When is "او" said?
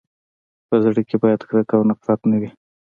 1.77-1.83